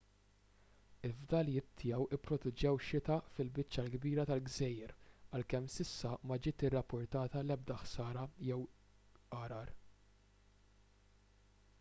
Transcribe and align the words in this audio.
il-fdalijiet 1.07 1.67
tiegħu 1.81 2.05
pproduċew 2.27 2.79
xita 2.85 3.17
fil-biċċa 3.35 3.83
l-kbira 3.89 4.25
tal-gżejjer 4.31 4.93
għalkemm 5.39 5.69
s'issa 5.75 6.15
ma 6.31 6.39
ġiet 6.47 6.65
irrappurtata 6.71 7.43
l-ebda 7.45 7.77
ħsara 7.83 8.25
jew 8.49 8.59
għargħar 9.43 9.73